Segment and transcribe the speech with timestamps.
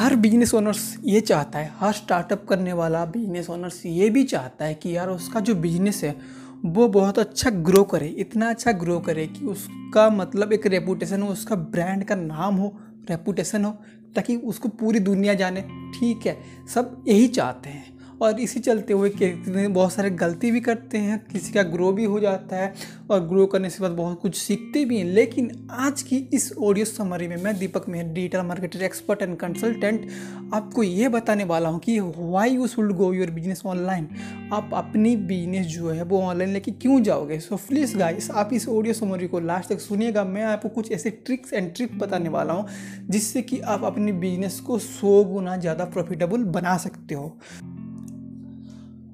[0.00, 4.64] हर business owners ये चाहता है, हर स्टार्टअप करने वाला बिज़नेस ओनर्स ये भी चाहता
[4.64, 6.16] है कि यार उसका जो बिज़नेस है,
[6.64, 11.28] वो बहुत अच्छा ग्रो करे, इतना अच्छा ग्रो करे कि उसका मतलब एक रेपुटेशन हो,
[11.28, 12.76] उसका ब्रांड का नाम हो
[13.10, 13.70] रेपूटेशन हो,
[14.16, 15.60] ताकि उसको पूरी दुनिया जाने।
[15.94, 16.36] ठीक है,
[16.74, 21.18] सब यही चाहते हैं। और इसी चलते हुए कि बहुत सारे गलती भी करते हैं,
[21.26, 22.72] किसी का ग्रो भी हो जाता है
[23.10, 26.86] और ग्रो करने से बाद बहुत कुछ सीखते भी हैं। लेकिन आज की इस ऑडियो
[26.86, 30.06] समरी में मैं Deepak Mehar digital marketer expert and consultant
[30.54, 34.08] आपको ये बताने वाला हूँ कि why you should go your business online
[34.52, 37.38] आप अपनी बिज़नेस जो है वो ऑनलाइन लेके क्यों जाओगे?
[37.40, 41.10] सो प्लीज़ गाइस आप इस ऑडियो समरी को लास्ट तक सुनिएगा। मैं आपको कुछ ऐसे
[41.10, 42.66] ट्रिक्स एंड ट्रिक बताने वाला हूँ
[43.10, 47.36] जिससे कि आप अपनी बिज़नेस को सौ गुना ज़्यादा प्रॉफिटेबल बना सकते हो।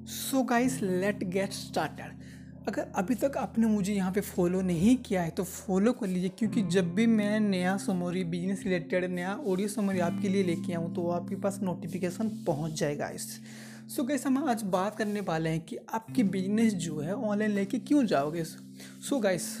[0.07, 2.19] So guys let get started
[2.67, 6.29] अगर अभी तक आपने मुझे यहाँ पे फॉलो नहीं किया है तो फॉलो कर लीजिए,
[6.29, 10.93] क्योंकि जब भी मैं नया समोरी बिज़नेस रिलेटेड नया ऑडियो समोरी आपके लिए लेके आऊँ
[10.95, 13.39] तो आपके पास नोटिफिकेशन पहुँच जाएगा इस
[13.95, 17.79] सो गाइस हम आज बात करने वाले हैं कि आपकी बिज़नेस जो है ऑनलाइन लेके
[17.79, 18.43] क्यों जाओगे?
[18.43, 19.57] सो गाइस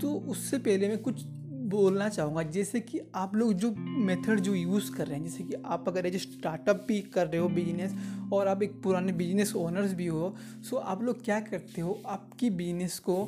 [0.00, 1.24] तो उससे पहले मैं कुछ
[1.72, 5.54] बोलना चाहूँगा, जैसे कि आप लोग जो मेथड जो यूज़ कर रहे हैं, जैसे कि
[5.66, 7.94] आप अगर एज स्टार्टअप भी कर रहे हो बिज़नेस
[8.32, 10.34] और आप एक पुराने बिज़नेस ओनर्स भी हो
[10.70, 12.00] सो आप लोग क्या करते हो?
[12.06, 13.22] आपकी बिज़नेस को,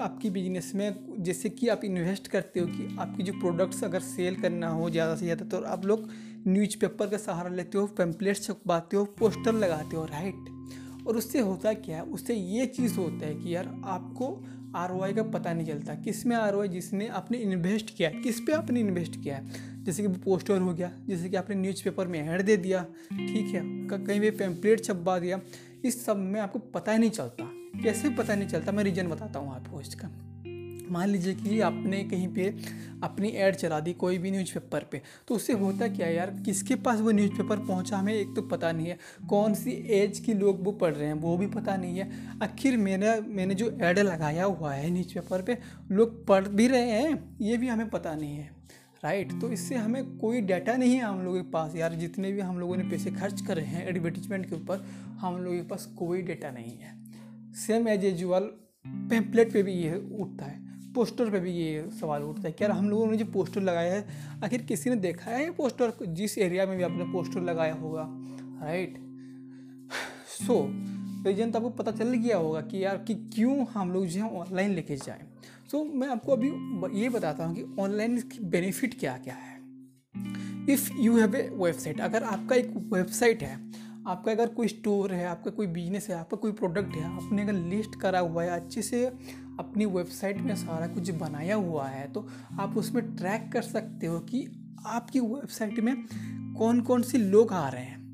[0.00, 4.40] आपकी बिज़नेस में जैसे कि आप इन्वेस्ट करते हो कि आपकी जो प्रोडक्ट्स अगर सेल
[4.42, 6.08] करना हो ज़्यादा से ज़्यादा तो आप लोग
[6.48, 11.72] न्यूज़पेपर का सहारा लेते हो पैम्पलेट छपवाते हो पोस्टर लगाते हो राइट और उससे होता
[11.72, 12.02] क्या है?
[12.04, 14.28] उससे ये चीज़ होता है कि यार आपको
[14.76, 18.22] आरओआई का पता नहीं चलता। किसमें आर जिसने आपने इन्वेस्ट किया है?
[18.22, 19.50] किस पे आपने इन्वेस्ट किया है?
[19.84, 23.62] जैसे कि पोस्टर हो गया, जैसे कि आपने न्यूज़पेपर में ऐड दे दिया, ठीक है?
[24.06, 25.40] कहीं भी पेम्पलेट छपवा दिया,
[25.84, 27.50] इस सब में आपको पता ही नहीं चलता।
[27.82, 28.72] कैसे पता नहीं चलता?
[28.72, 30.08] मैं रीज़न बताता हूँ आपको इसका
[30.90, 32.54] मान लीजिए कि आपने कहीं पे
[33.02, 36.30] अपनी ऐड चला दी कोई भी न्यूज़पेपर पे तो उससे होता क्या यार?
[36.44, 38.98] किसके पास वो न्यूज़पेपर पहुँचा हमें, एक तो पता नहीं है।
[39.28, 42.10] कौन सी एज की लोग वो पढ़ रहे हैं, वो भी पता नहीं है।
[42.42, 45.58] आखिर मेरा, मैंने जो ऐड लगाया हुआ है न्यूज़पेपर पे,
[45.90, 48.54] लोग पढ़ भी रहे हैं, ये भी हमें पता नहीं है।
[49.04, 52.40] राइट तो इससे हमें कोई डाटा नहीं है हम लोगों के पास यार। जितने भी
[52.40, 54.84] हम लोगों ने पैसे खर्च करे हैं एडवर्टीजमेंट के ऊपर,
[55.20, 56.94] हम लोगों के पास कोई डाटा नहीं है।
[57.56, 58.50] सेम एज यूजल
[59.10, 60.65] पेम्पलेट पे भी ये उठता है।
[60.96, 64.40] पोस्टर पे भी ये सवाल उठता है क्या हम लोगों ने जो पोस्टर लगाया है
[64.44, 65.92] आखिर किसी ने देखा है ये पोस्टर?
[66.02, 68.06] जिस एरिया में भी आपने पोस्टर लगाया होगा
[68.64, 68.98] राइट
[70.36, 70.56] सो
[71.26, 74.30] रीजन तो आपको पता चल गया होगा कि यार कि क्यों हम लोग जो है
[74.30, 75.22] ऑनलाइन लेके जाएँ।
[75.70, 79.54] सो so, मैं आपको अभी ये बताता हूँ कि ऑनलाइन की बेनिफिट क्या क्या है।
[80.70, 83.56] If you have a website अगर आपका एक वेबसाइट है
[84.06, 87.52] आपका अगर कोई स्टोर है, आपका कोई बिज़नेस है, आपका कोई प्रोडक्ट है, आपने अगर
[87.52, 89.04] लिस्ट करा हुआ है, अच्छे से
[89.60, 92.26] अपनी वेबसाइट में सारा कुछ बनाया हुआ है तो
[92.60, 94.46] आप उसमें ट्रैक कर सकते हो कि
[94.86, 95.94] आपकी वेबसाइट में
[96.58, 98.04] कौन कौन से लोग आ रहे हैं।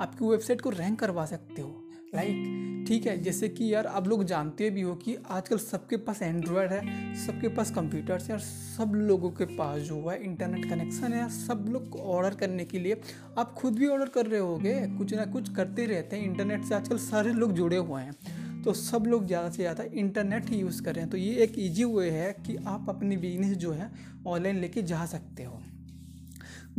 [0.00, 2.61] आपकी वेबसाइट को रैंक करवा सकते हो। लाइक
[2.92, 6.72] ठीक है, जैसे कि यार आप लोग जानते भी हो कि आजकल सबके पास एंड्रॉयड
[6.72, 11.28] है, सबके पास कंप्यूटर्स है, और सब लोगों के पास जो है इंटरनेट कनेक्शन है
[11.30, 13.00] सब लोग ऑर्डर करने के लिए
[13.38, 16.74] आप खुद भी ऑर्डर कर रहे होगे, कुछ ना कुछ करते रहते हैं इंटरनेट से
[16.74, 20.82] आजकल सारे लोग जुड़े हुए हैं। तो सब लोग ज़्यादा से ज़्यादा इंटरनेट ही यूज़
[20.82, 23.90] कर रहे हैं। तो ये एक ईजी वे है कि आप अपनी बिज़नेस जो है
[24.26, 25.62] ऑनलाइन लेके जा सकते हो।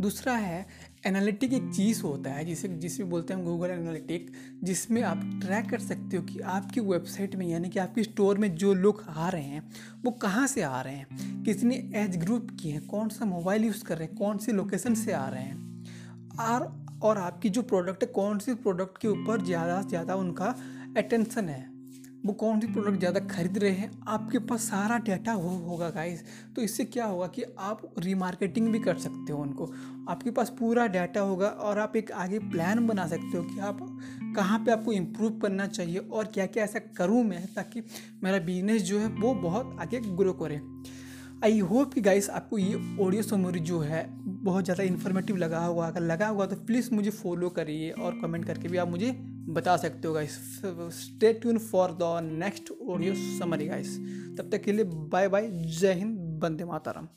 [0.00, 0.66] दूसरा है
[1.06, 4.30] एनालिटिक एक चीज़ होता है, जिसे जिसे बोलते हैं गूगल एनालिटिक
[4.64, 8.54] जिसमें आप ट्रैक कर सकते हो कि आपकी वेबसाइट में, यानी कि आपकी स्टोर में
[8.54, 9.62] जो लोग आ रहे हैं,
[10.04, 13.84] वो कहाँ से आ रहे हैं, कितने एज ग्रुप की हैं, कौन सा मोबाइल यूज़
[13.84, 15.84] कर रहे हैं, कौन सी लोकेशन से आ रहे हैं,
[16.40, 16.72] और
[17.02, 20.54] और आपकी जो प्रोडक्ट है, कौन सी प्रोडक्ट के ऊपर ज़्यादा से ज़्यादा उनका
[20.96, 21.73] अटेंशन है।
[22.24, 26.22] वो कौन सी प्रोडक्ट ज़्यादा खरीद रहे हैं आपके पास सारा डाटा हो होगा गाइस।
[26.56, 29.70] तो इससे क्या होगा कि आप रीमार्केटिंग भी कर सकते हो उनको।
[30.08, 33.78] आपके पास पूरा डाटा होगा और आप एक आगे प्लान बना सकते हो कि आप
[34.36, 37.82] कहाँ पे आपको इम्प्रूव करना चाहिए और क्या क्या ऐसा करूँ मैं ताकि
[38.22, 40.60] मेरा बिज़नेस जो है वो बहुत आगे ग्रो करे।
[41.44, 45.86] आई होप कि गाइस आपको ये ऑडियो समरी जो है बहुत ज़्यादा इन्फॉर्मेटिव लगा हुआ
[45.86, 49.10] अगर लगा हुआ तो प्लीज़ मुझे फॉलो करिए और कमेंट करके भी आप मुझे
[49.48, 50.36] बता सकते हो guys
[50.94, 53.96] stay tune for the next audio summary guys
[54.38, 55.48] तब तक के लिए बाय बाय
[55.80, 57.08] जय हिंद बंदे माताराम.